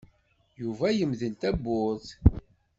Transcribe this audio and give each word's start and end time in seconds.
Yuba 0.61 0.87
yemdel 0.97 1.33
tawwurt. 1.41 2.07